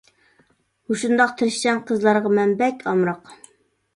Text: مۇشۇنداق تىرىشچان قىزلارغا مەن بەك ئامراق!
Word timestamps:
مۇشۇنداق 0.93 1.35
تىرىشچان 1.41 1.83
قىزلارغا 1.91 2.31
مەن 2.39 2.53
بەك 2.63 2.81
ئامراق! 2.93 3.33